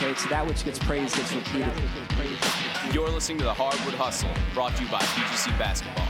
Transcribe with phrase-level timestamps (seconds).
[0.00, 1.72] Okay, so that which gets praised gets repeated.
[2.92, 6.06] You're listening to the Hardwood Hustle, brought to you by PGC Basketball.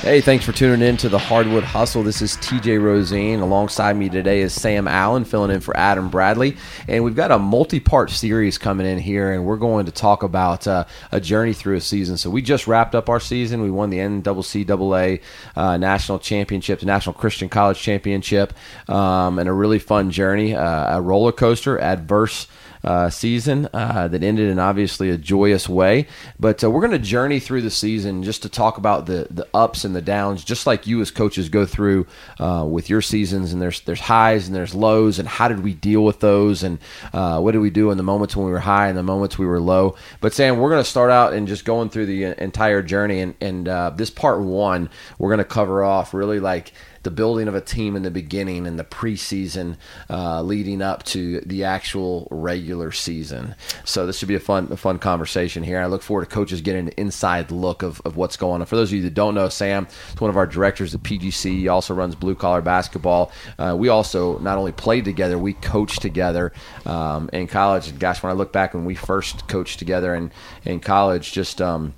[0.00, 2.02] Hey, thanks for tuning in to the Hardwood Hustle.
[2.02, 3.42] This is TJ Rosene.
[3.42, 6.56] Alongside me today is Sam Allen, filling in for Adam Bradley.
[6.88, 10.22] And we've got a multi part series coming in here, and we're going to talk
[10.22, 12.16] about uh, a journey through a season.
[12.16, 13.60] So, we just wrapped up our season.
[13.60, 15.20] We won the NCCAA
[15.54, 18.54] uh, National Championship, the National Christian College Championship,
[18.88, 22.46] um, and a really fun journey, uh, a roller coaster, adverse
[22.84, 26.06] uh, season uh, that ended in obviously a joyous way.
[26.38, 29.46] But uh, we're going to journey through the season just to talk about the the
[29.54, 32.06] ups and the downs, just like you as coaches go through
[32.38, 33.52] uh, with your seasons.
[33.52, 36.78] And there's there's highs and there's lows, and how did we deal with those, and
[37.12, 39.38] uh, what did we do in the moments when we were high and the moments
[39.38, 39.96] we were low.
[40.20, 43.34] But Sam, we're going to start out and just going through the entire journey, and
[43.40, 46.72] and uh, this part one, we're going to cover off really like
[47.02, 49.76] the building of a team in the beginning and the preseason
[50.10, 53.54] uh, leading up to the actual regular season.
[53.84, 55.80] So this should be a fun, a fun conversation here.
[55.80, 58.66] I look forward to coaches getting an inside look of, of what's going on.
[58.66, 61.50] For those of you that don't know, Sam is one of our directors at PGC.
[61.58, 63.32] He also runs blue collar basketball.
[63.58, 66.52] Uh, we also not only played together, we coached together
[66.84, 67.88] um, in college.
[67.88, 70.30] And gosh, when I look back when we first coached together in
[70.64, 71.94] in college, just um,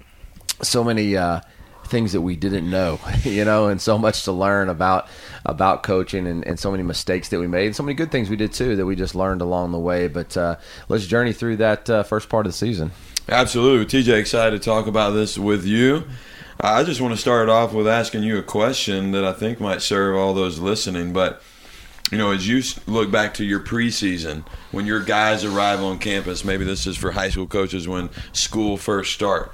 [0.62, 1.16] so many.
[1.16, 1.40] Uh,
[1.92, 5.06] things that we didn't know, you know, and so much to learn about
[5.46, 8.28] about coaching and, and so many mistakes that we made and so many good things
[8.28, 10.08] we did too that we just learned along the way.
[10.08, 10.56] But uh,
[10.88, 12.90] let's journey through that uh, first part of the season.
[13.28, 13.86] Absolutely.
[13.86, 16.04] TJ, excited to talk about this with you.
[16.60, 19.82] I just want to start off with asking you a question that I think might
[19.82, 21.12] serve all those listening.
[21.12, 21.42] But,
[22.12, 26.44] you know, as you look back to your preseason, when your guys arrive on campus,
[26.44, 29.52] maybe this is for high school coaches when school first start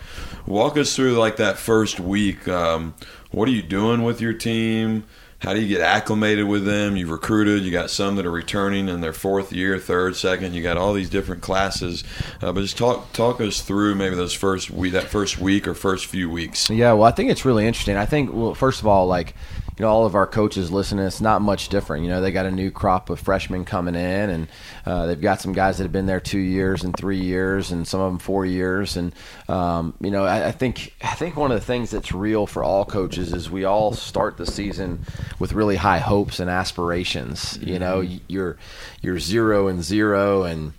[0.48, 2.48] walk us through like that first week.
[2.48, 2.94] Um,
[3.30, 5.04] what are you doing with your team?
[5.40, 6.96] How do you get acclimated with them?
[6.96, 7.62] You've recruited.
[7.62, 10.52] You got some that are returning in their fourth year, third, second.
[10.52, 12.02] You got all these different classes.
[12.42, 15.74] Uh, but just talk talk us through maybe those first week, that first week or
[15.74, 16.68] first few weeks.
[16.68, 17.96] Yeah, well, I think it's really interesting.
[17.96, 19.34] I think well, first of all, like
[19.78, 22.02] you know, all of our coaches listening, it's not much different.
[22.02, 24.48] You know, they got a new crop of freshmen coming in, and
[24.84, 27.86] uh, they've got some guys that have been there two years and three years, and
[27.86, 28.96] some of them four years.
[28.96, 29.14] And
[29.48, 32.64] um, you know, I, I, think I think one of the things that's real for
[32.64, 35.04] all coaches is we all start the season
[35.38, 37.56] with really high hopes and aspirations.
[37.62, 38.16] You know, mm-hmm.
[38.26, 38.56] you're
[39.00, 40.72] you're zero and zero, and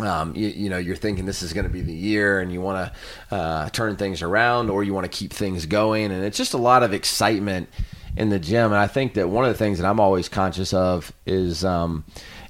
[0.00, 2.60] um, you, you, know, you're thinking this is going to be the year and you
[2.60, 2.92] want
[3.30, 6.12] to uh, turn things around or you want to keep things going.
[6.12, 7.70] And it's just a lot of excitement
[8.16, 8.72] in the gym.
[8.72, 12.04] And I think that one of the things that I'm always conscious of is um,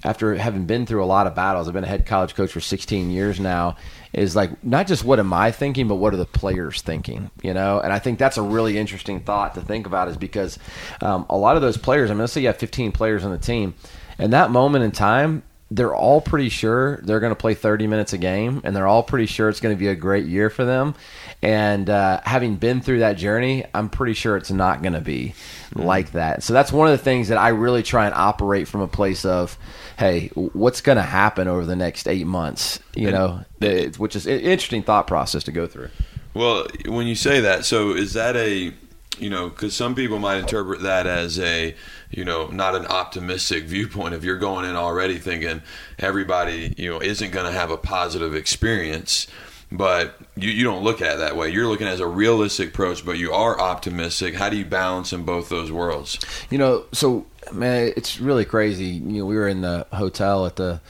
[0.05, 2.61] after having been through a lot of battles, I've been a head college coach for
[2.61, 3.77] 16 years now,
[4.13, 7.53] is like not just what am I thinking, but what are the players thinking, you
[7.53, 7.81] know?
[7.81, 10.59] And I think that's a really interesting thought to think about is because
[11.01, 13.33] um, a lot of those players, I mean, let's say you have 15 players on
[13.33, 13.75] the team,
[14.19, 18.13] and that moment in time, they're all pretty sure they're going to play 30 minutes
[18.13, 20.65] a game and they're all pretty sure it's going to be a great year for
[20.65, 20.95] them.
[21.43, 25.35] And uh, having been through that journey i'm pretty sure it's not going to be
[25.71, 25.83] mm-hmm.
[25.83, 26.43] like that.
[26.43, 29.25] So that's one of the things that i really try and operate from a place
[29.25, 29.59] of
[29.99, 33.45] hey what's going to happen over the next eight months you and, know?
[33.61, 35.91] It, which is an interesting thought process to go through.
[36.35, 38.73] Well when you say that so is that a
[39.19, 41.75] you know because some people might interpret that as a
[42.11, 44.15] you know, not an optimistic viewpoint.
[44.15, 45.63] If you're going in already thinking
[45.99, 49.27] everybody, you know, isn't going to have a positive experience,
[49.73, 51.51] but you, you don't look at it that way.
[51.51, 54.35] You're looking at a realistic approach, but you are optimistic.
[54.35, 56.19] How do you balance in both those worlds?
[56.51, 58.87] You know, so man, it's really crazy.
[58.87, 60.81] You know, we were in the hotel at the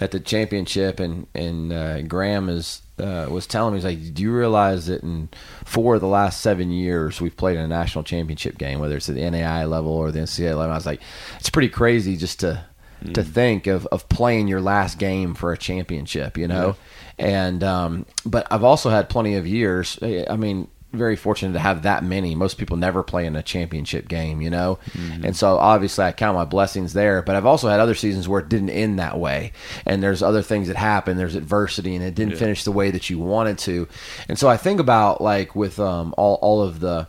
[0.00, 4.22] at the championship, and and uh, Graham is uh, was telling me, he's like, "Do
[4.22, 5.28] you realize that in
[5.64, 9.08] four of the last seven years we've played in a national championship game, whether it's
[9.08, 11.00] at the NAIA level or the NCAA level?" I was like,
[11.38, 12.64] "It's pretty crazy just to."
[13.12, 13.26] To mm.
[13.26, 16.74] think of, of playing your last game for a championship, you know,
[17.18, 17.26] yeah.
[17.26, 19.98] and um, but I've also had plenty of years.
[20.02, 22.34] I mean, very fortunate to have that many.
[22.34, 24.78] Most people never play in a championship game, you know?
[24.92, 25.24] Mm-hmm.
[25.24, 28.40] And so obviously I count my blessings there, but I've also had other seasons where
[28.40, 29.52] it didn't end that way.
[29.86, 32.38] And there's other things that happen, there's adversity and it didn't yeah.
[32.38, 33.88] finish the way that you wanted to.
[34.28, 37.08] And so I think about like with um, all all of the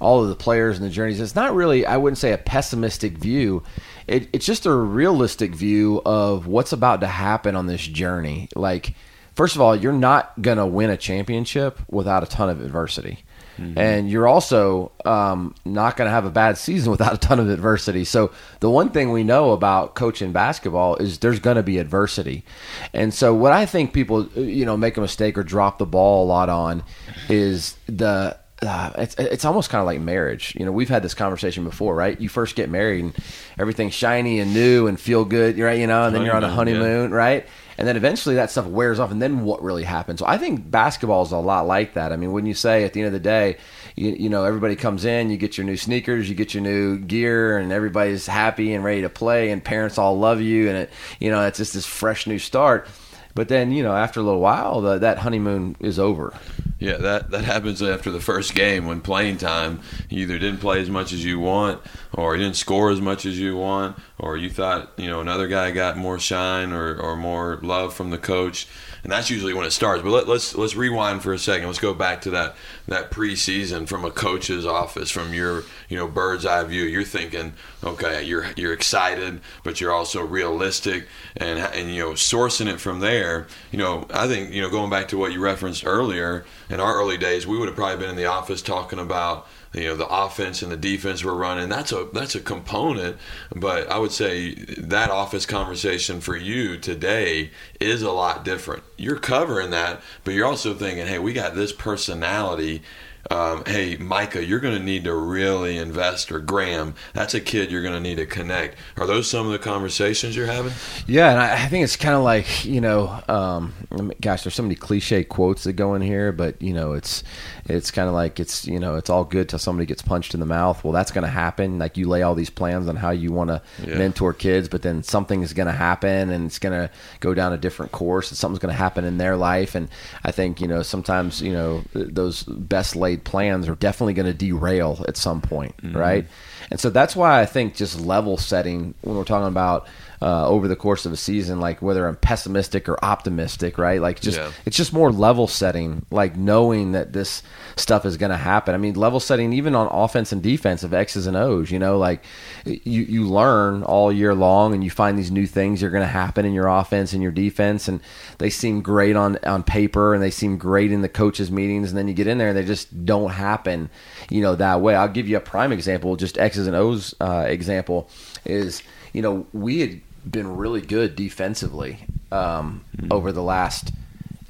[0.00, 1.20] all of the players and the journeys.
[1.20, 3.62] It's not really, I wouldn't say a pessimistic view.
[4.06, 8.48] It, it's just a realistic view of what's about to happen on this journey.
[8.54, 8.94] Like,
[9.36, 13.22] first of all, you're not going to win a championship without a ton of adversity.
[13.58, 13.78] Mm-hmm.
[13.78, 17.48] And you're also um, not going to have a bad season without a ton of
[17.48, 18.04] adversity.
[18.04, 22.44] So the one thing we know about coaching basketball is there's going to be adversity.
[22.92, 26.24] And so what I think people, you know, make a mistake or drop the ball
[26.24, 26.82] a lot on
[27.28, 30.54] is the uh, it's it's almost kind of like marriage.
[30.58, 32.18] You know, we've had this conversation before, right?
[32.18, 33.16] You first get married and
[33.58, 35.78] everything's shiny and new and feel good, right?
[35.78, 37.16] You know, and then you're on a honeymoon, yeah.
[37.16, 37.46] right?
[37.78, 40.20] And then eventually that stuff wears off, and then what really happens?
[40.20, 42.12] So I think basketball is a lot like that.
[42.12, 43.58] I mean, when you say at the end of the day,
[43.96, 46.98] you, you know, everybody comes in, you get your new sneakers, you get your new
[46.98, 50.90] gear, and everybody's happy and ready to play, and parents all love you, and it,
[51.20, 52.88] you know, it's just this fresh new start
[53.36, 56.32] but then, you know, after a little while, the, that honeymoon is over.
[56.78, 60.80] Yeah, that, that happens after the first game when playing time, you either didn't play
[60.80, 61.82] as much as you want,
[62.14, 65.46] or you didn't score as much as you want, or you thought, you know, another
[65.46, 68.66] guy got more shine or, or more love from the coach
[69.06, 70.02] and that's usually when it starts.
[70.02, 71.68] But let, us let's, let's rewind for a second.
[71.68, 72.56] Let's go back to that
[72.88, 76.82] that preseason from a coach's office, from your you know bird's eye view.
[76.82, 77.52] You're thinking,
[77.84, 82.98] okay, you're you're excited, but you're also realistic, and and you know sourcing it from
[82.98, 83.46] there.
[83.70, 86.96] You know, I think you know going back to what you referenced earlier in our
[86.96, 90.06] early days, we would have probably been in the office talking about you know the
[90.06, 93.16] offense and the defense we're running that's a that's a component.
[93.54, 98.82] But i would say that office conversation for you today is a lot different.
[98.96, 102.82] You're covering that but you're also thinking hey we got this personality
[103.30, 107.70] um, hey, Micah, you're going to need to really invest, or Graham, that's a kid
[107.70, 108.76] you're going to need to connect.
[108.96, 110.72] Are those some of the conversations you're having?
[111.06, 113.72] Yeah, and I, think it's kind of like you know, um,
[114.20, 117.24] gosh, there's so many cliche quotes that go in here, but you know, it's
[117.64, 120.40] it's kind of like it's you know, it's all good till somebody gets punched in
[120.40, 120.84] the mouth.
[120.84, 121.78] Well, that's going to happen.
[121.78, 123.98] Like you lay all these plans on how you want to yeah.
[123.98, 126.90] mentor kids, but then something is going to happen, and it's going to
[127.20, 129.74] go down a different course, and something's going to happen in their life.
[129.74, 129.88] And
[130.22, 134.34] I think you know, sometimes you know, those best laid plans are definitely going to
[134.34, 135.96] derail at some point, mm-hmm.
[135.96, 136.26] right?
[136.70, 139.86] And so that's why I think just level setting when we're talking about
[140.22, 144.00] uh, over the course of a season, like whether I'm pessimistic or optimistic, right?
[144.00, 144.50] Like just yeah.
[144.64, 147.42] it's just more level setting, like knowing that this
[147.76, 148.74] stuff is going to happen.
[148.74, 151.70] I mean, level setting even on offense and defense of X's and O's.
[151.70, 152.24] You know, like
[152.64, 156.08] you you learn all year long, and you find these new things are going to
[156.08, 158.00] happen in your offense and your defense, and
[158.38, 161.98] they seem great on on paper, and they seem great in the coaches' meetings, and
[161.98, 163.90] then you get in there and they just don't happen,
[164.30, 164.94] you know, that way.
[164.94, 168.08] I'll give you a prime example, just X's and O's uh, example
[168.44, 168.82] is
[169.12, 170.00] you know, we had
[170.30, 171.98] been really good defensively
[172.30, 173.12] um, mm-hmm.
[173.12, 173.92] over the last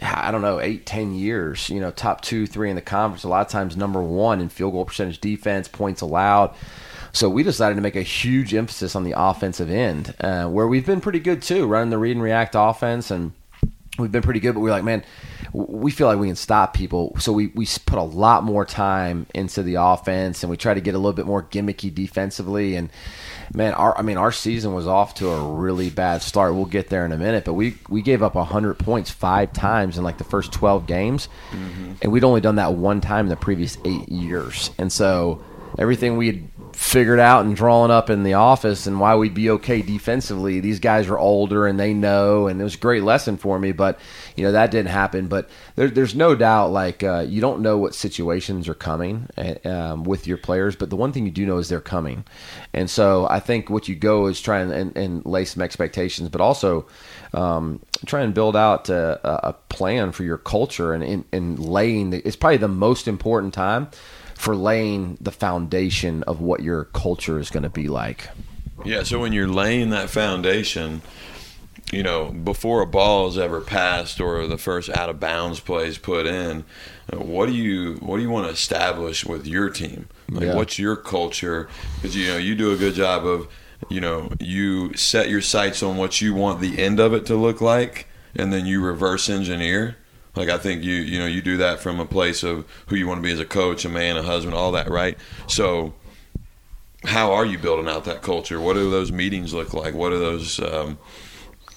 [0.00, 1.68] I don't know eight ten years.
[1.68, 3.24] You know, top two three in the conference.
[3.24, 6.54] A lot of times number one in field goal percentage defense, points allowed.
[7.12, 10.84] So we decided to make a huge emphasis on the offensive end, uh, where we've
[10.84, 13.32] been pretty good too, running the read and react offense, and
[13.98, 14.54] we've been pretty good.
[14.54, 15.04] But we're like, man,
[15.52, 17.14] we feel like we can stop people.
[17.18, 20.80] So we, we put a lot more time into the offense, and we try to
[20.80, 22.76] get a little bit more gimmicky defensively.
[22.76, 22.90] And
[23.54, 26.54] man, our I mean our season was off to a really bad start.
[26.54, 29.98] We'll get there in a minute, but we we gave up 100 points five times
[29.98, 31.28] in like the first 12 games.
[31.50, 31.92] Mm-hmm.
[32.02, 34.70] And we'd only done that one time in the previous 8 years.
[34.78, 35.42] And so
[35.78, 39.48] everything we had figured out and drawn up in the office and why we'd be
[39.48, 40.60] okay defensively.
[40.60, 43.72] These guys are older and they know, and it was a great lesson for me.
[43.72, 43.98] But
[44.36, 45.26] you know that didn't happen.
[45.26, 49.54] But there, there's no doubt, like uh, you don't know what situations are coming eh,
[49.64, 52.24] um, with your players, but the one thing you do know is they're coming.
[52.74, 56.28] And so I think what you go is try and, and, and lay some expectations,
[56.28, 56.86] but also
[57.32, 62.10] um, try and build out a, a plan for your culture and, and, and laying.
[62.10, 63.88] The, it's probably the most important time
[64.36, 68.28] for laying the foundation of what your culture is going to be like.
[68.84, 71.00] Yeah, so when you're laying that foundation,
[71.90, 75.86] you know, before a ball is ever passed or the first out of bounds play
[75.86, 76.64] is put in,
[77.12, 80.08] what do you what do you want to establish with your team?
[80.28, 80.54] Like, yeah.
[80.54, 81.68] what's your culture?
[81.96, 83.48] Because you know you do a good job of,
[83.88, 87.36] you know, you set your sights on what you want the end of it to
[87.36, 89.96] look like, and then you reverse engineer.
[90.36, 93.06] Like I think you you know you do that from a place of who you
[93.08, 95.18] want to be as a coach, a man, a husband, all that, right?
[95.46, 95.94] So
[97.04, 98.60] how are you building out that culture?
[98.60, 99.94] What do those meetings look like?
[99.94, 100.98] What are those um,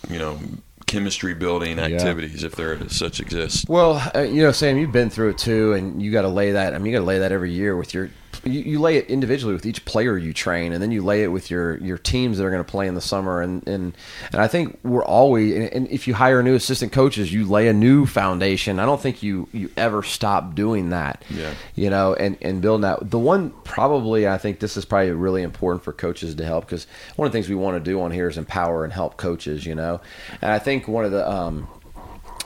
[0.10, 0.40] you know
[0.88, 2.48] chemistry building activities yeah.
[2.48, 3.70] if there such exist?
[3.70, 6.52] Well, uh, you know, Sam, you've been through it too, and you got to lay
[6.52, 6.74] that.
[6.74, 8.10] I mean, you got to lay that every year with your
[8.44, 11.28] you, you lay it individually with each player you train, and then you lay it
[11.28, 13.42] with your your teams that are going to play in the summer.
[13.42, 13.96] And and
[14.32, 15.56] and I think we're always.
[15.56, 18.80] And, and if you hire new assistant coaches, you lay a new foundation.
[18.80, 21.24] I don't think you you ever stop doing that.
[21.30, 21.54] Yeah.
[21.76, 23.10] You know, and and building that.
[23.10, 26.88] The one probably I think this is probably really important for coaches to help because
[27.16, 29.66] one of the things we want to do on here is empower and help coaches.
[29.66, 30.02] You know,
[30.42, 31.68] and I think one of the um,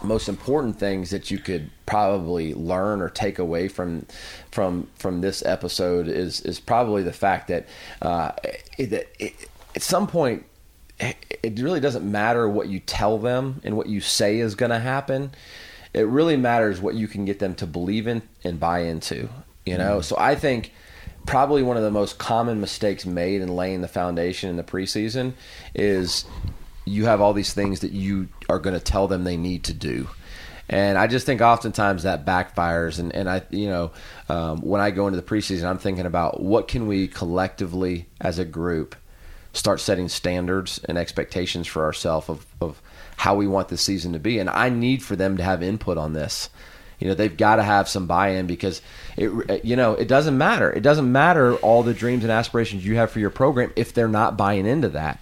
[0.04, 4.06] most important things that you could probably learn or take away from
[4.52, 7.68] from from this episode is is probably the fact that
[8.02, 8.32] uh,
[8.78, 10.46] it, it, at some point
[11.00, 14.80] it really doesn't matter what you tell them and what you say is going to
[14.80, 15.32] happen.
[15.94, 19.30] It really matters what you can get them to believe in and buy into.
[19.66, 20.04] You know, mm.
[20.04, 20.72] so I think
[21.26, 25.34] probably one of the most common mistakes made in laying the foundation in the preseason
[25.74, 26.26] is
[26.86, 29.74] you have all these things that you are going to tell them they need to
[29.74, 30.08] do.
[30.70, 33.00] And I just think oftentimes that backfires.
[33.00, 33.92] And, and I, you know,
[34.30, 38.40] um, when I go into the preseason, I'm thinking about what can we collectively as
[38.40, 38.96] a group
[39.54, 42.82] start setting standards and expectations for ourselves of, of
[43.18, 44.40] how we want the season to be.
[44.40, 46.50] And I need for them to have input on this.
[47.00, 48.82] You know, they've got to have some buy-in because
[49.18, 50.72] it, you know, it doesn't matter.
[50.72, 54.08] It doesn't matter all the dreams and aspirations you have for your program if they're
[54.08, 55.20] not buying into that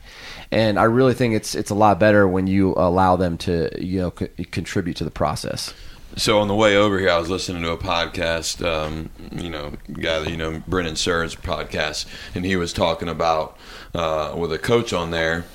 [0.51, 4.01] and I really think it's it's a lot better when you allow them to you
[4.01, 5.73] know co- contribute to the process.
[6.17, 8.65] So on the way over here, I was listening to a podcast.
[8.65, 12.05] Um, you know, guy that you know, Brendan Suhr's podcast,
[12.35, 13.57] and he was talking about
[13.95, 15.45] uh, with a coach on there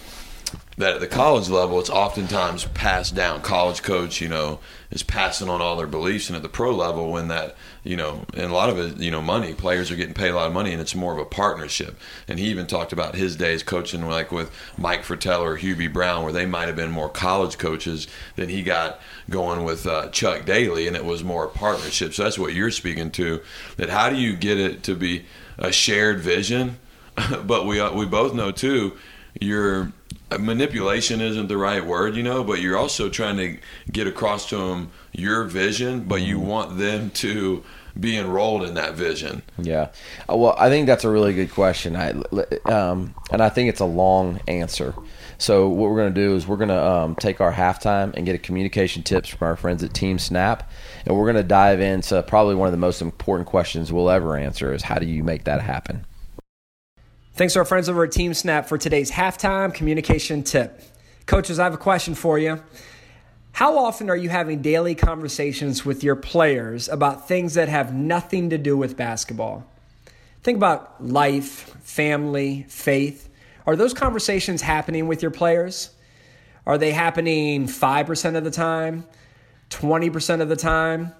[0.78, 3.42] that at the college level, it's oftentimes passed down.
[3.42, 4.58] College coach, you know,
[4.90, 8.26] is passing on all their beliefs, and at the pro level, when that you know,
[8.34, 9.54] and a lot of it, you know, money.
[9.54, 11.96] Players are getting paid a lot of money, and it's more of a partnership.
[12.26, 16.24] And he even talked about his days coaching, like with Mike Fratello or Hubie Brown,
[16.24, 19.00] where they might have been more college coaches than he got
[19.30, 22.12] going with uh, Chuck Daly, and it was more a partnership.
[22.12, 23.40] So that's what you're speaking to.
[23.76, 25.24] That how do you get it to be
[25.56, 26.78] a shared vision?
[27.44, 28.96] but we uh, we both know too,
[29.40, 29.92] your
[30.38, 33.58] manipulation isn't the right word, you know, but you're also trying to
[33.90, 36.48] get across to them your vision, but you mm-hmm.
[36.48, 37.62] want them to
[37.98, 39.42] be enrolled in that vision?
[39.58, 39.90] Yeah.
[40.28, 41.96] Uh, well, I think that's a really good question.
[41.96, 42.10] I,
[42.70, 44.94] um, and I think it's a long answer.
[45.38, 48.24] So what we're going to do is we're going to um, take our halftime and
[48.24, 50.62] get a communication tips from our friends at TeamSnap,
[51.04, 54.36] and we're going to dive into probably one of the most important questions we'll ever
[54.36, 56.06] answer is how do you make that happen?
[57.36, 60.80] Thanks to our friends over at TeamSnap for today's halftime communication tip.
[61.26, 62.62] Coaches, I have a question for you.
[63.52, 68.48] How often are you having daily conversations with your players about things that have nothing
[68.48, 69.66] to do with basketball?
[70.44, 73.28] Think about life, family, faith.
[73.66, 75.90] Are those conversations happening with your players?
[76.64, 79.04] Are they happening 5% of the time,
[79.68, 81.12] 20% of the time?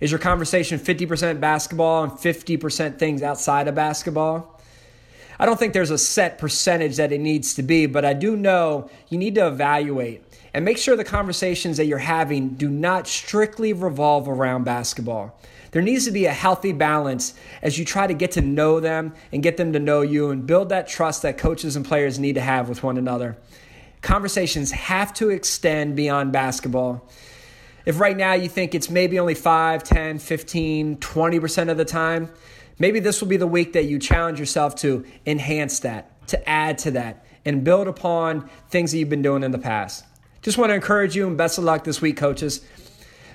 [0.00, 4.57] Is your conversation 50% basketball and 50% things outside of basketball?
[5.38, 8.36] I don't think there's a set percentage that it needs to be, but I do
[8.36, 13.06] know you need to evaluate and make sure the conversations that you're having do not
[13.06, 15.38] strictly revolve around basketball.
[15.70, 19.14] There needs to be a healthy balance as you try to get to know them
[19.32, 22.34] and get them to know you and build that trust that coaches and players need
[22.34, 23.36] to have with one another.
[24.00, 27.06] Conversations have to extend beyond basketball.
[27.84, 32.30] If right now you think it's maybe only 5, 10, 15, 20% of the time,
[32.78, 36.78] maybe this will be the week that you challenge yourself to enhance that, to add
[36.78, 40.04] to that, and build upon things that you've been doing in the past.
[40.42, 42.64] Just want to encourage you and best of luck this week, coaches.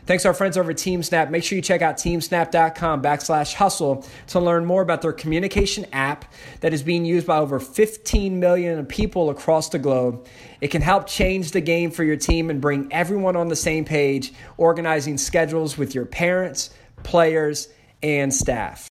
[0.05, 1.29] Thanks to our friends over at TeamSnap.
[1.29, 6.25] Make sure you check out teamsnap.com backslash hustle to learn more about their communication app
[6.59, 10.27] that is being used by over 15 million people across the globe.
[10.59, 13.85] It can help change the game for your team and bring everyone on the same
[13.85, 16.71] page, organizing schedules with your parents,
[17.03, 17.69] players,
[18.01, 18.89] and staff.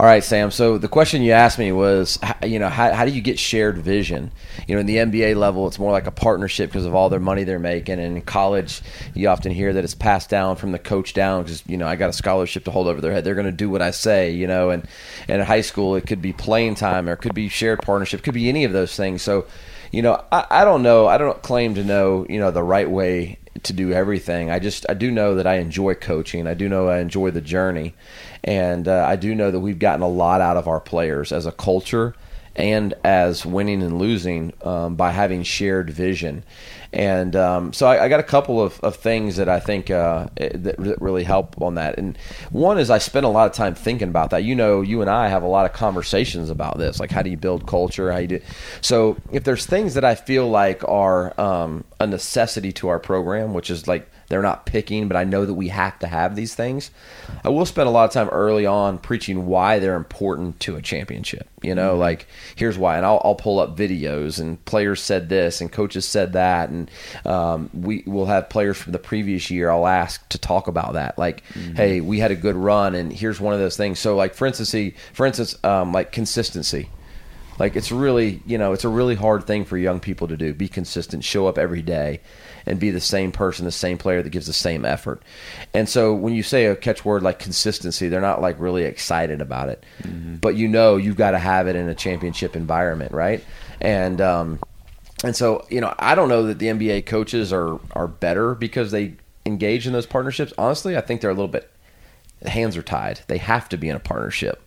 [0.00, 0.50] All right, Sam.
[0.50, 3.76] So the question you asked me was, you know, how, how do you get shared
[3.76, 4.32] vision?
[4.66, 7.20] You know, in the NBA level, it's more like a partnership because of all their
[7.20, 8.00] money they're making.
[8.00, 8.80] And in college,
[9.12, 11.96] you often hear that it's passed down from the coach down because you know I
[11.96, 13.24] got a scholarship to hold over their head.
[13.24, 14.30] They're going to do what I say.
[14.30, 14.88] You know, and
[15.28, 18.20] and in high school, it could be playing time or it could be shared partnership,
[18.20, 19.20] it could be any of those things.
[19.20, 19.44] So,
[19.92, 21.08] you know, I, I don't know.
[21.08, 24.50] I don't claim to know you know the right way to do everything.
[24.50, 26.46] I just I do know that I enjoy coaching.
[26.46, 27.94] I do know I enjoy the journey
[28.44, 31.46] and uh, I do know that we've gotten a lot out of our players as
[31.46, 32.14] a culture
[32.60, 36.44] and as winning and losing um, by having shared vision.
[36.92, 40.26] And um, so I, I, got a couple of, of things that I think uh,
[40.34, 41.98] that really help on that.
[41.98, 42.18] And
[42.50, 44.42] one is I spend a lot of time thinking about that.
[44.42, 47.30] You know, you and I have a lot of conversations about this, like how do
[47.30, 48.10] you build culture?
[48.10, 48.40] How you do.
[48.80, 53.54] So if there's things that I feel like are um, a necessity to our program,
[53.54, 56.54] which is like they're not picking, but I know that we have to have these
[56.54, 56.90] things.
[57.44, 60.82] I will spend a lot of time early on preaching why they're important to a
[60.82, 61.46] championship.
[61.62, 62.00] You know, Mm-hmm.
[62.00, 66.06] like here's why, and I'll, I'll pull up videos and players said this and coaches
[66.06, 66.90] said that, and
[67.26, 69.68] um, we will have players from the previous year.
[69.68, 71.74] I'll ask to talk about that, like, Mm-hmm.
[71.74, 73.98] hey, we had a good run, and here's one of those things.
[73.98, 74.74] So, like for instance,
[75.12, 76.88] for instance, um, like consistency.
[77.58, 80.54] Like it's really, you know, it's a really hard thing for young people to do.
[80.54, 82.20] Be consistent, show up every day,
[82.66, 85.22] and be the same person, the same player that gives the same effort.
[85.74, 89.68] And so when you say a catchword like consistency, they're not like really excited about
[89.68, 89.84] it.
[90.40, 93.44] But you know, you've got to have it in a championship environment, right?
[93.80, 94.60] And um,
[95.24, 98.90] and so you know, I don't know that the NBA coaches are are better because
[98.90, 99.14] they
[99.46, 100.52] engage in those partnerships.
[100.58, 101.70] Honestly, I think they're a little bit
[102.46, 103.20] hands are tied.
[103.26, 104.62] They have to be in a partnership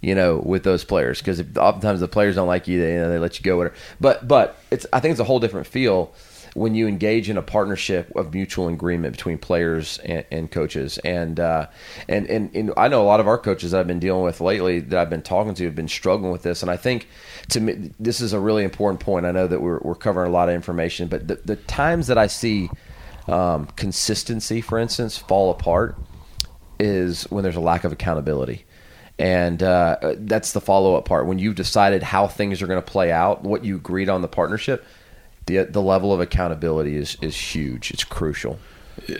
[0.00, 3.10] you know, with those players because oftentimes the players don't like you, they, you know,
[3.10, 3.56] they let you go.
[3.56, 3.74] Whatever.
[4.00, 6.14] But but it's I think it's a whole different feel
[6.56, 10.96] when you engage in a partnership of mutual agreement between players and, and coaches.
[10.98, 11.66] And, uh,
[12.08, 14.80] and and and I know a lot of our coaches I've been dealing with lately
[14.80, 16.62] that I've been talking to have been struggling with this.
[16.62, 17.08] And I think
[17.50, 19.26] to me this is a really important point.
[19.26, 22.16] I know that we're we're covering a lot of information, but the, the times that
[22.16, 22.70] I see
[23.28, 25.98] um, consistency, for instance, fall apart
[26.80, 28.64] is when there's a lack of accountability
[29.18, 33.10] and uh, that's the follow-up part when you've decided how things are going to play
[33.10, 34.84] out what you agreed on the partnership
[35.46, 38.58] the the level of accountability is is huge it's crucial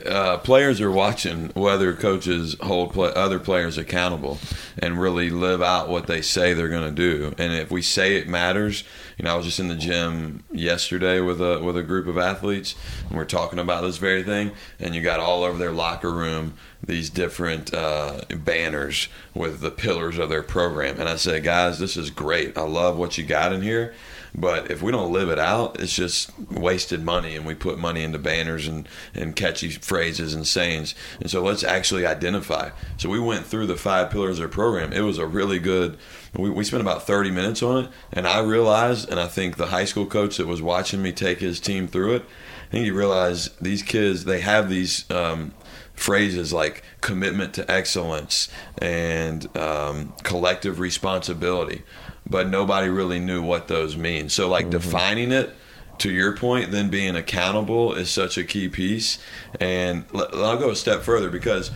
[0.06, 4.38] uh, players are watching whether coaches hold play, other players accountable
[4.78, 7.34] and really live out what they say they're going to do.
[7.38, 8.84] And if we say it matters,
[9.18, 12.18] you know, I was just in the gym yesterday with a with a group of
[12.18, 12.74] athletes,
[13.08, 14.52] and we're talking about this very thing.
[14.80, 20.18] And you got all over their locker room these different uh, banners with the pillars
[20.18, 20.98] of their program.
[20.98, 22.56] And I said, guys, this is great.
[22.56, 23.94] I love what you got in here.
[24.34, 28.02] But if we don't live it out, it's just wasted money, and we put money
[28.02, 30.94] into banners and, and catchy phrases and sayings.
[31.20, 32.70] And so let's actually identify.
[32.96, 34.92] So we went through the five pillars of our program.
[34.92, 35.98] It was a really good.
[36.34, 39.66] We, we spent about 30 minutes on it, and I realized, and I think the
[39.66, 42.24] high school coach that was watching me take his team through it,
[42.68, 45.10] I think he realized these kids they have these.
[45.10, 45.52] Um,
[45.96, 51.82] phrases like commitment to excellence and um, collective responsibility,
[52.28, 54.28] but nobody really knew what those mean.
[54.28, 55.54] So, like defining it
[55.98, 59.18] to your point, then being accountable is such a key piece.
[59.60, 61.70] And l- I'll go a step further because,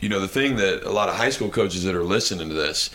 [0.00, 2.54] you know, the thing that a lot of high school coaches that are listening to
[2.54, 2.90] this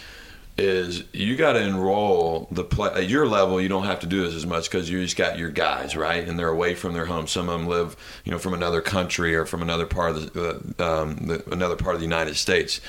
[0.58, 3.62] is you got to enroll the play at your level.
[3.62, 6.28] You don't have to do this as much because you just got your guys right,
[6.28, 7.28] and they're away from their home.
[7.28, 10.86] Some of them live, you know, from another country or from another part of the,
[10.86, 12.82] um, the another part of the United States.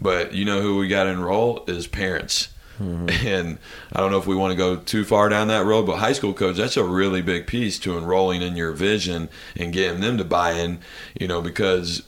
[0.00, 2.48] But you know who we got to enroll is parents.
[3.24, 3.58] And
[3.92, 6.12] I don't know if we want to go too far down that road, but high
[6.12, 10.18] school coach, that's a really big piece to enrolling in your vision and getting them
[10.18, 10.80] to buy in,
[11.18, 12.02] you know, because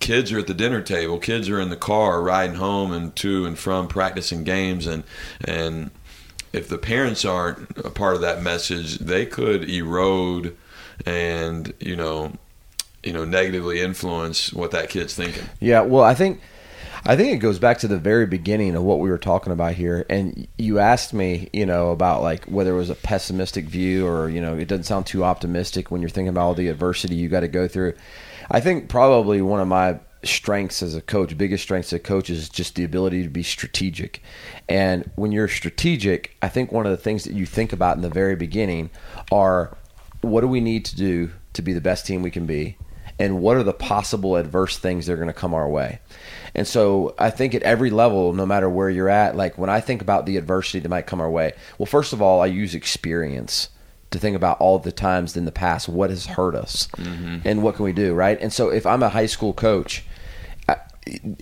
[0.00, 3.44] kids are at the dinner table, kids are in the car riding home and to
[3.44, 5.04] and from practicing games and
[5.44, 5.90] and
[6.52, 10.56] if the parents aren't a part of that message, they could erode
[11.04, 12.32] and, you know,
[13.02, 15.44] you know, negatively influence what that kid's thinking.
[15.60, 16.40] Yeah, well, I think
[17.08, 19.72] I think it goes back to the very beginning of what we were talking about
[19.72, 20.04] here.
[20.10, 24.28] And you asked me, you know, about like whether it was a pessimistic view or
[24.28, 27.30] you know it doesn't sound too optimistic when you're thinking about all the adversity you
[27.30, 27.94] got to go through.
[28.50, 32.28] I think probably one of my strengths as a coach, biggest strengths as a coach,
[32.28, 34.20] is just the ability to be strategic.
[34.68, 38.02] And when you're strategic, I think one of the things that you think about in
[38.02, 38.90] the very beginning
[39.32, 39.74] are
[40.20, 42.76] what do we need to do to be the best team we can be
[43.18, 46.00] and what are the possible adverse things that are going to come our way.
[46.54, 49.80] And so I think at every level, no matter where you're at, like when I
[49.80, 52.74] think about the adversity that might come our way, well, first of all, I use
[52.74, 53.70] experience
[54.10, 57.46] to think about all the times in the past what has hurt us mm-hmm.
[57.46, 58.40] and what can we do, right?
[58.40, 60.04] And so if I'm a high school coach,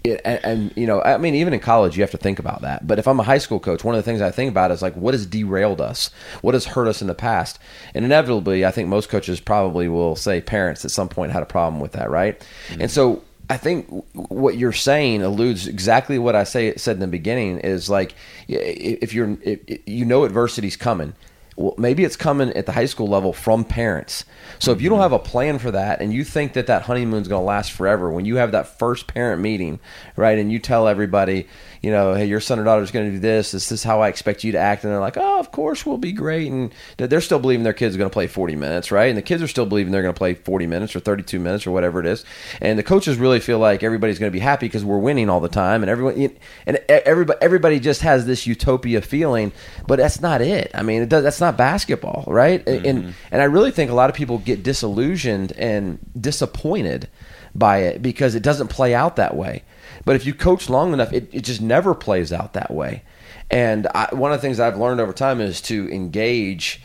[0.04, 2.62] it, and, and you know, I mean, even in college, you have to think about
[2.62, 2.86] that.
[2.86, 4.82] But if I'm a high school coach, one of the things I think about is
[4.82, 6.10] like, what has derailed us?
[6.42, 7.58] What has hurt us in the past?
[7.94, 11.46] And inevitably, I think most coaches probably will say parents at some point had a
[11.46, 12.38] problem with that, right?
[12.68, 12.82] Mm-hmm.
[12.82, 17.06] And so I think what you're saying alludes exactly what I say said in the
[17.06, 18.14] beginning is like,
[18.48, 21.14] if you're, if, you know, adversity's coming
[21.56, 24.24] well, maybe it's coming at the high school level from parents.
[24.58, 25.02] So if you don't mm-hmm.
[25.04, 28.10] have a plan for that and you think that that honeymoon's going to last forever,
[28.10, 29.80] when you have that first parent meeting,
[30.16, 31.48] right, and you tell everybody,
[31.86, 33.54] you know, hey, your son or daughter is going to do this.
[33.54, 35.86] Is This is how I expect you to act, and they're like, oh, of course
[35.86, 38.92] we'll be great, and they're still believing their kids are going to play 40 minutes,
[38.92, 41.40] right, and the kids are still believing they're going to play 40 minutes or 32
[41.40, 42.24] minutes or whatever it is,
[42.60, 45.40] and the coaches really feel like everybody's going to be happy because we're winning all
[45.40, 49.52] the time, and everyone, and everybody, everybody just has this utopia feeling,
[49.86, 50.70] but that's not it.
[50.74, 51.22] I mean, it does.
[51.22, 52.64] That's not not basketball, right?
[52.64, 52.86] Mm-hmm.
[52.86, 57.08] And and I really think a lot of people get disillusioned and disappointed
[57.54, 59.62] by it because it doesn't play out that way.
[60.06, 63.02] But if you coach long enough, it, it just never plays out that way.
[63.50, 66.80] And I, one of the things I've learned over time is to engage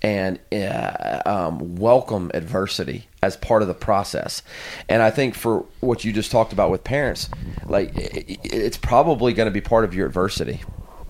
[0.00, 4.42] and uh, um, welcome adversity as part of the process.
[4.88, 7.28] And I think for what you just talked about with parents,
[7.66, 10.60] like it, it's probably going to be part of your adversity.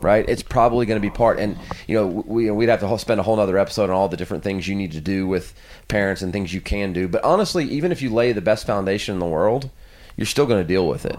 [0.01, 3.21] Right, it's probably going to be part, and you know, we we'd have to spend
[3.21, 5.55] a whole other episode on all the different things you need to do with
[5.87, 7.07] parents and things you can do.
[7.07, 9.71] But honestly, even if you lay the best foundation in the world,
[10.17, 11.17] you're still going to deal with it.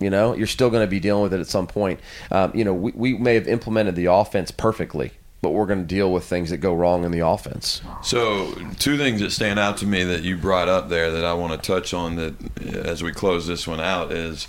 [0.00, 2.00] You know, you're still going to be dealing with it at some point.
[2.30, 5.86] Um, you know, we, we may have implemented the offense perfectly, but we're going to
[5.86, 7.82] deal with things that go wrong in the offense.
[8.02, 11.34] So, two things that stand out to me that you brought up there that I
[11.34, 12.34] want to touch on that
[12.74, 14.48] as we close this one out is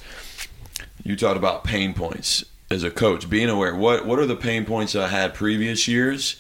[1.04, 4.66] you talked about pain points as a coach, being aware what what are the pain
[4.66, 6.38] points I had previous years,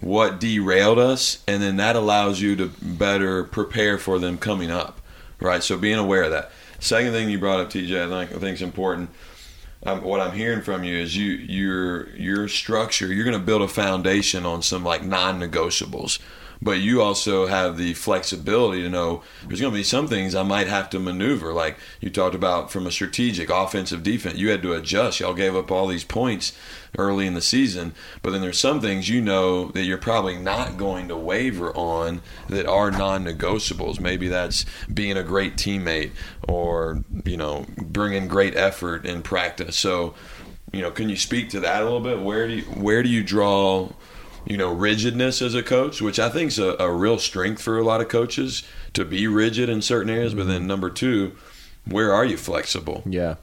[0.00, 5.00] what derailed us, and then that allows you to better prepare for them coming up,
[5.40, 5.62] right?
[5.62, 6.50] So, being aware of that.
[6.80, 9.10] Second thing you brought up, TJ, I think I think is important.
[9.84, 13.12] Um, what I'm hearing from you is you your your structure.
[13.12, 16.18] You're going to build a foundation on some like non-negotiables,
[16.62, 20.42] but you also have the flexibility to know there's going to be some things I
[20.42, 21.52] might have to maneuver.
[21.52, 25.20] Like you talked about from a strategic offensive defense, you had to adjust.
[25.20, 26.52] Y'all gave up all these points
[26.98, 30.76] early in the season, but then there's some things you know that you're probably not
[30.76, 34.00] going to waver on that are non-negotiables.
[34.00, 36.10] Maybe that's being a great teammate
[36.48, 39.76] or you know bringing great effort in practice.
[39.76, 40.14] So
[40.72, 42.20] you know, can you speak to that a little bit?
[42.20, 43.90] Where do you, where do you draw
[44.50, 47.78] you know, rigidness as a coach, which I think is a, a, real strength for
[47.78, 50.34] a lot of coaches to be rigid in certain areas.
[50.34, 50.66] But then mm-hmm.
[50.66, 51.36] number two,
[51.84, 53.04] where are you flexible?
[53.06, 53.36] Yeah.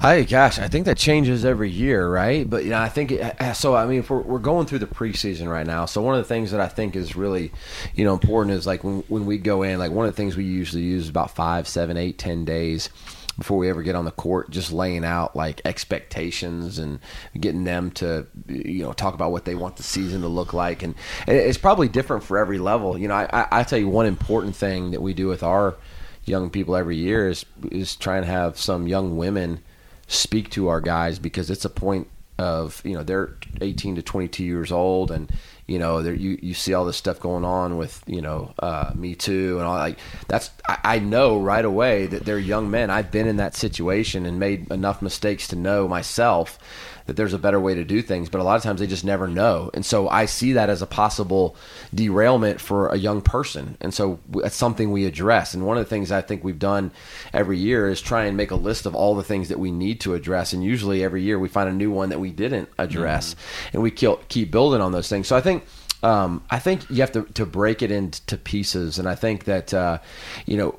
[0.00, 2.48] I gosh, I think that changes every year, right?
[2.48, 3.74] But you know, I think it, uh, uh, so.
[3.74, 6.28] I mean, if we're, we're going through the preseason right now, so one of the
[6.28, 7.50] things that I think is really,
[7.94, 10.36] you know, important is like when when we go in, like one of the things
[10.36, 12.90] we usually use is about five, seven, eight, ten days
[13.38, 16.98] before we ever get on the court, just laying out like expectations and
[17.38, 20.82] getting them to you know talk about what they want the season to look like,
[20.82, 20.94] and
[21.26, 22.98] it's probably different for every level.
[22.98, 25.76] You know, I, I tell you one important thing that we do with our
[26.24, 29.60] young people every year is is try and have some young women
[30.08, 34.44] speak to our guys because it's a point of you know they're 18 to 22
[34.44, 35.30] years old and
[35.68, 39.14] you know you you see all this stuff going on with you know uh, me
[39.14, 42.90] too and all like that's I, I, know right away that they're young men.
[42.90, 46.58] I've been in that situation and made enough mistakes to know myself
[47.08, 49.04] that there's a better way to do things, but a lot of times they just
[49.04, 49.70] never know.
[49.72, 51.56] And so I see that as a possible
[51.94, 53.78] derailment for a young person.
[53.80, 55.54] And so that's something we address.
[55.54, 56.90] And one of the things I think we've done
[57.32, 60.00] every year is try and make a list of all the things that we need
[60.00, 60.52] to address.
[60.52, 63.76] And usually every year we find a new one that we didn't address, mm-hmm.
[63.76, 65.26] and we keep building on those things.
[65.26, 65.64] So I think.
[66.00, 69.74] Um, I think you have to, to break it into pieces, and I think that
[69.74, 69.98] uh,
[70.46, 70.78] you know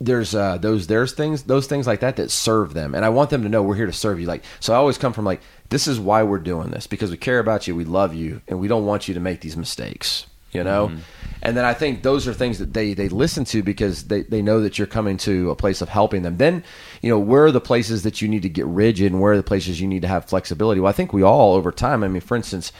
[0.00, 2.94] there's uh, those there's things those things like that that serve them.
[2.94, 4.26] And i want them to know we're here to serve you.
[4.26, 7.16] Like so i always come from like this is why we're doing this because we
[7.16, 10.26] care about you we love you and we don't want you to make these mistakes
[10.52, 10.88] you know?
[10.88, 10.98] Mm-hmm.
[11.42, 14.40] and then i think those are things that they they listen to because they, they
[14.40, 16.38] know that you're coming to a place of helping them.
[16.38, 16.64] Then
[17.02, 19.36] you know where are the places that you need to get rigid and where are
[19.36, 20.80] the places you need to have flexibility?
[20.80, 22.72] Well i think we all over time i mean for instance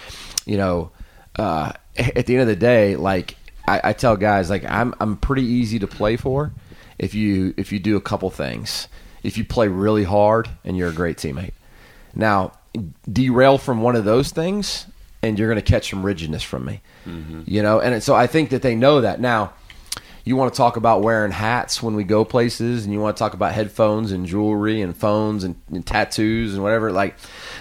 [0.47, 0.91] you know
[1.39, 5.17] uh, at the end of the day like I, I tell guys like I'm I'm
[5.17, 6.53] pretty easy to play for
[6.99, 8.89] if you if you do a couple things.
[9.23, 11.53] If you play really hard and you're a great teammate.
[12.15, 12.53] Now,
[13.11, 14.87] derail from one of those things
[15.23, 16.81] and you're going to catch some rigidness from me.
[17.07, 17.43] Mm-hmm.
[17.47, 19.21] You know, and so I think that they know that.
[19.21, 19.53] Now,
[20.27, 23.19] you want to talk about wearing hats when we go places and you want to
[23.19, 27.17] talk about headphones and jewelry and phones and, and tattoos and whatever like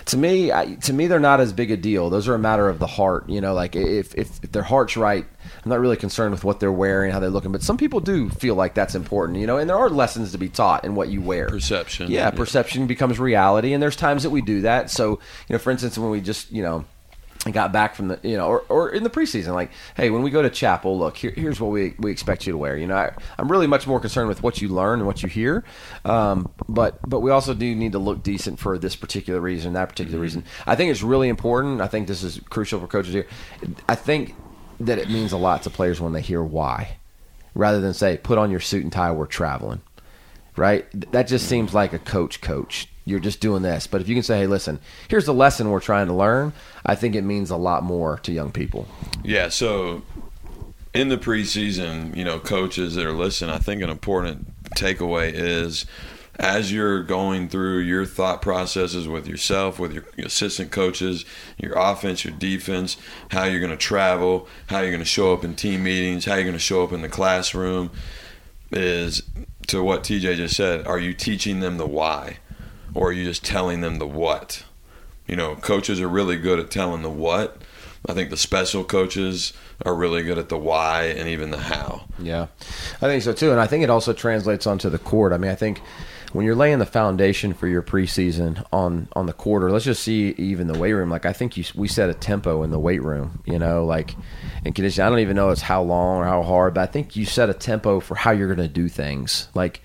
[0.06, 2.68] to me I, to me they're not as big a deal those are a matter
[2.68, 5.28] of the heart you know like if, if, if their heart's right
[5.66, 8.30] i'm not really concerned with what they're wearing how they're looking but some people do
[8.30, 11.10] feel like that's important you know and there are lessons to be taught in what
[11.10, 11.48] you wear.
[11.48, 12.32] Perception yeah, yeah.
[12.32, 14.90] perception becomes reality and there's times that we do that.
[14.90, 16.86] So you know for instance when we just you know
[17.52, 20.32] got back from the you know or, or in the preseason like hey when we
[20.32, 22.78] go to chapel look here, here's what we, we expect you to wear.
[22.78, 25.30] You know I, am really much more concerned with what you learn and what you
[25.30, 25.64] hear
[26.06, 29.90] um, but but we also do need to look decent for this particular reason that
[29.90, 30.24] particular mm-hmm.
[30.24, 30.44] reason.
[30.66, 31.82] I think it's really important.
[31.82, 33.28] I think this is crucial for coaches here.
[33.88, 34.36] I think
[34.80, 36.98] that it means a lot to players when they hear why
[37.54, 39.82] rather than say put on your suit and tie we're traveling
[40.58, 43.88] right that just seems like a coach coach you're just doing this.
[43.88, 46.54] But if you can say, hey, listen, here's the lesson we're trying to learn,
[46.86, 48.88] I think it means a lot more to young people.
[49.24, 49.50] Yeah.
[49.50, 50.02] So
[50.94, 55.86] in the preseason, you know, coaches that are listening, I think an important takeaway is
[56.38, 61.26] as you're going through your thought processes with yourself, with your assistant coaches,
[61.58, 62.98] your offense, your defense,
[63.32, 66.36] how you're going to travel, how you're going to show up in team meetings, how
[66.36, 67.90] you're going to show up in the classroom,
[68.72, 69.24] is
[69.68, 70.86] to what TJ just said.
[70.86, 72.38] Are you teaching them the why,
[72.94, 74.64] or are you just telling them the what?
[75.28, 77.62] You know, coaches are really good at telling the what.
[78.08, 79.52] I think the special coaches
[79.84, 82.06] are really good at the why and even the how.
[82.20, 82.48] Yeah,
[83.02, 85.34] I think so too, and I think it also translates onto the court.
[85.34, 85.82] I mean, I think
[86.36, 90.36] when you're laying the foundation for your preseason on on the quarter, let's just see
[90.38, 91.10] even the weight room.
[91.10, 93.42] Like I think you we set a tempo in the weight room.
[93.46, 94.14] You know, like
[94.66, 95.06] in condition.
[95.06, 97.50] I don't even know it's how long or how hard, but I think you set
[97.50, 99.48] a tempo for how you're going to do things.
[99.54, 99.82] Like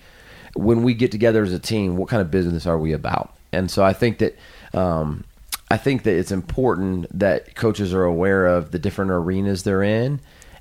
[0.53, 3.33] when we get together as a team, what kind of business are we about?
[3.53, 4.37] And so I think that.
[4.73, 5.23] Um,
[5.69, 10.19] I think that it's important that coaches are aware of the different arenas they're in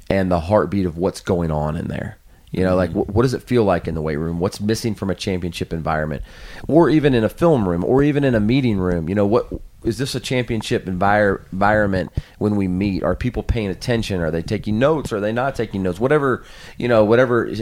[0.09, 2.17] and the heartbeat of what's going on in there.
[2.51, 4.41] You know, like what, what does it feel like in the weight room?
[4.41, 6.23] What's missing from a championship environment,
[6.67, 9.09] or even in a film room, or even in a meeting room?
[9.09, 9.49] You know, what
[9.85, 13.03] is this a championship envir- environment when we meet?
[13.05, 14.21] Are people paying attention?
[14.21, 15.13] Are they taking notes?
[15.13, 16.01] Are they not taking notes?
[16.01, 16.45] Whatever
[16.77, 17.53] you know, whatever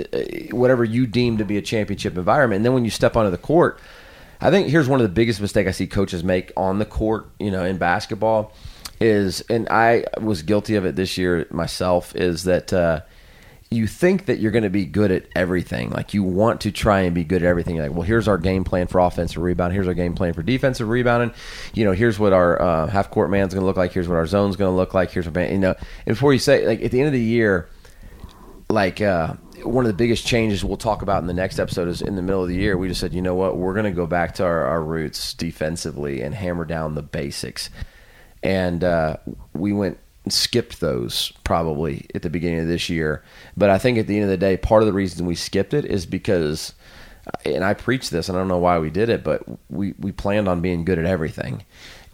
[0.52, 2.58] whatever you deem to be a championship environment.
[2.58, 3.78] And then when you step onto the court,
[4.40, 7.28] I think here's one of the biggest mistakes I see coaches make on the court.
[7.38, 8.54] You know, in basketball,
[9.00, 12.16] is and I was guilty of it this year myself.
[12.16, 13.02] Is that uh,
[13.70, 15.90] you think that you're going to be good at everything.
[15.90, 17.76] Like you want to try and be good at everything.
[17.76, 19.74] You're like, well, here's our game plan for offensive rebound.
[19.74, 21.34] Here's our game plan for defensive rebounding.
[21.74, 23.92] You know, here's what our uh, half court man's going to look like.
[23.92, 25.10] Here's what our zone's going to look like.
[25.10, 25.74] Here's what you know.
[26.06, 27.68] And before you say, like at the end of the year,
[28.70, 32.00] like uh, one of the biggest changes we'll talk about in the next episode is
[32.00, 32.78] in the middle of the year.
[32.78, 35.34] We just said, you know what, we're going to go back to our, our roots
[35.34, 37.68] defensively and hammer down the basics.
[38.42, 39.18] And uh,
[39.52, 39.98] we went
[40.30, 43.22] skipped those probably at the beginning of this year.
[43.56, 45.74] But I think at the end of the day, part of the reason we skipped
[45.74, 46.74] it is because,
[47.44, 50.12] and I preached this, and I don't know why we did it, but we, we
[50.12, 51.64] planned on being good at everything.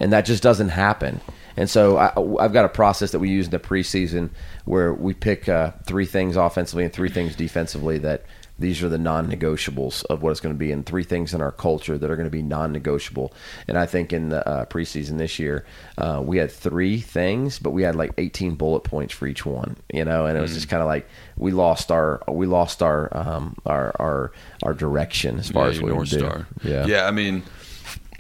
[0.01, 1.21] And that just doesn't happen.
[1.57, 4.31] And so I, have got a process that we use in the preseason
[4.65, 8.25] where we pick uh, three things offensively and three things defensively that–
[8.59, 11.53] these are the non-negotiables of what it's going to be, and three things in our
[11.53, 13.33] culture that are going to be non-negotiable.
[13.67, 15.65] And I think in the uh, preseason this year,
[15.99, 19.77] uh, we had three things, but we had like 18 bullet points for each one.
[19.93, 20.55] You know, and it was mm.
[20.55, 25.39] just kind of like we lost our we lost our um, our our our direction
[25.39, 26.47] as far yeah, as we North Star.
[26.63, 27.07] Yeah, yeah.
[27.07, 27.43] I mean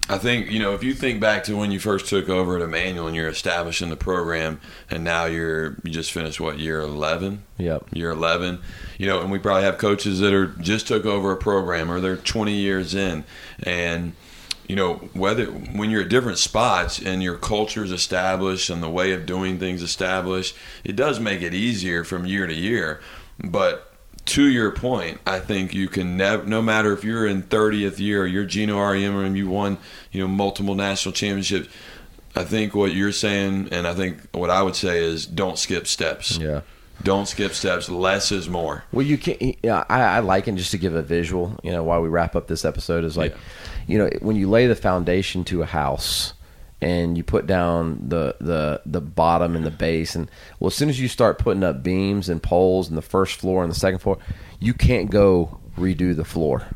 [0.08, 2.62] I think you know if you think back to when you first took over at
[2.62, 7.42] Emmanuel and you're establishing the program, and now you're you just finished what year eleven?
[7.56, 7.86] Yep.
[7.92, 8.60] Year eleven.
[8.98, 12.00] You know, and we probably have coaches that are just took over a program or
[12.00, 13.24] they're 20 years in,
[13.62, 14.12] and
[14.68, 18.90] you know whether when you're at different spots and your culture is established and the
[18.90, 23.00] way of doing things established, it does make it easier from year to year,
[23.42, 23.93] but
[24.26, 28.26] to your point, I think you can never, no matter if you're in 30th year
[28.26, 29.78] you're Geno Auriemma and you won,
[30.12, 31.68] you know, multiple national championships.
[32.36, 35.86] I think what you're saying, and I think what I would say is, don't skip
[35.86, 36.36] steps.
[36.36, 36.62] Yeah.
[37.02, 37.88] Don't skip steps.
[37.88, 38.84] Less is more.
[38.92, 39.36] Well, you can.
[39.40, 41.58] not Yeah, I, I like it just to give a visual.
[41.62, 43.38] You know, while we wrap up this episode, is like, yeah.
[43.86, 46.33] you know, when you lay the foundation to a house
[46.84, 50.14] and you put down the the the bottom and the base.
[50.14, 53.40] And well as soon as you start putting up beams and poles and the first
[53.40, 54.18] floor and the second floor
[54.60, 56.66] you can't go redo the floor.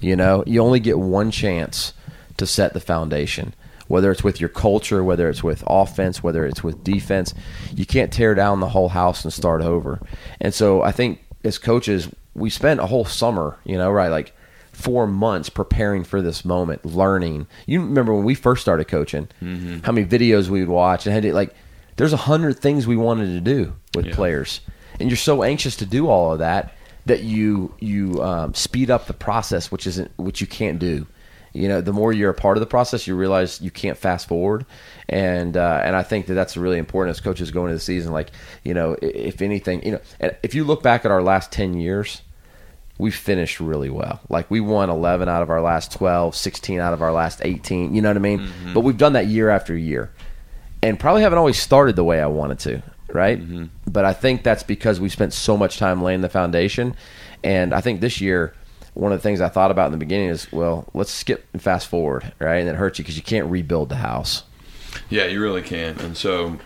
[0.00, 1.92] You know you only get one chance
[2.38, 3.54] to set the foundation
[3.86, 7.34] whether it's with your culture whether it's with offense whether it's with defense.
[7.74, 10.00] You can't tear down the whole house and start over.
[10.40, 14.34] And so i think as coaches we spent a whole summer you know right like
[14.74, 17.46] four months preparing for this moment, learning.
[17.66, 19.78] You remember when we first started coaching, mm-hmm.
[19.80, 21.54] how many videos we would watch and had to like.
[21.96, 24.14] There's a hundred things we wanted to do with yeah.
[24.14, 24.60] players,
[24.98, 26.74] and you're so anxious to do all of that
[27.06, 31.06] that you you um, speed up the process, which isn't which you can't do.
[31.52, 34.26] You know, the more you're a part of the process, you realize you can't fast
[34.26, 34.66] forward,
[35.08, 38.12] and uh, and I think that that's really important as coaches going into the season.
[38.12, 38.30] Like,
[38.64, 42.22] you know, if anything, you know, if you look back at our last ten years,
[42.98, 44.20] we finished really well.
[44.28, 47.94] Like we won 11 out of our last 12, 16 out of our last 18,
[47.94, 48.40] you know what I mean?
[48.40, 48.74] Mm-hmm.
[48.74, 50.12] But we've done that year after year.
[50.82, 53.40] And probably haven't always started the way I wanted to, right?
[53.40, 53.64] Mm-hmm.
[53.90, 56.94] But I think that's because we spent so much time laying the foundation.
[57.42, 58.54] And I think this year,
[58.92, 61.60] one of the things I thought about in the beginning is, well, let's skip and
[61.60, 62.56] fast forward, right?
[62.56, 64.44] And it hurts you because you can't rebuild the house.
[65.08, 65.98] Yeah, you really can.
[66.00, 66.58] And so, you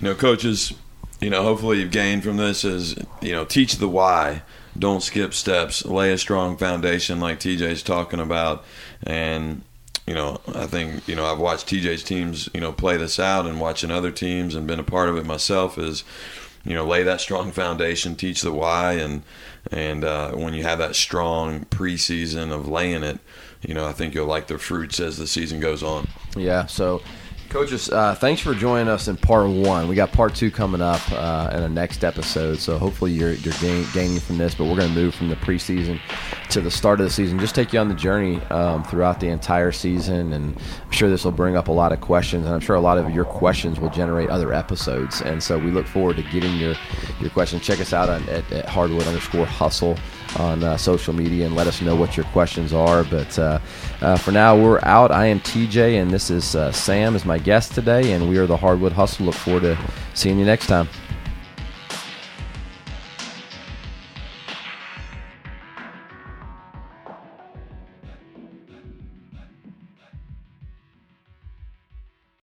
[0.00, 0.72] know, coaches,
[1.20, 4.42] you know, hopefully you've gained from this is, you know, teach the why
[4.78, 8.64] don't skip steps, lay a strong foundation like TJ's talking about,
[9.02, 9.62] and
[10.06, 13.46] you know I think you know I've watched TJ's teams you know play this out
[13.46, 16.04] and watching other teams and been a part of it myself is
[16.66, 19.22] you know, lay that strong foundation, teach the why, and
[19.70, 23.20] and uh, when you have that strong preseason of laying it,
[23.62, 26.08] you know, I think you'll like the fruits as the season goes on.
[26.36, 26.66] Yeah.
[26.66, 27.02] So,
[27.48, 29.88] coaches, uh, thanks for joining us in part one.
[29.88, 32.58] We got part two coming up uh, in the next episode.
[32.58, 34.54] So hopefully you're you're gain, gaining from this.
[34.54, 36.00] But we're going to move from the preseason
[36.50, 37.38] to the start of the season.
[37.38, 41.24] Just take you on the journey um, throughout the entire season, and I'm sure this
[41.24, 43.80] will bring up a lot of questions, and I'm sure a lot of your questions
[43.80, 45.20] will generate other episodes.
[45.22, 46.74] And so we look forward to getting your
[47.20, 47.62] your questions.
[47.62, 49.96] Check us out on, at, at hardwood underscore hustle
[50.38, 53.04] on uh, social media and let us know what your questions are.
[53.04, 53.58] But uh,
[54.00, 55.10] uh, for now, we're out.
[55.10, 58.46] I am TJ, and this is uh, Sam is my guest today, and we are
[58.46, 59.26] the Hardwood Hustle.
[59.26, 59.78] Look forward to
[60.14, 60.88] seeing you next time.